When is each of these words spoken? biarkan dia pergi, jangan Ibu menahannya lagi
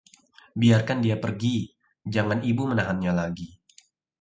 biarkan 0.61 0.97
dia 1.05 1.13
pergi, 1.23 1.57
jangan 2.13 2.39
Ibu 2.49 2.63
menahannya 2.73 3.11
lagi 3.21 3.49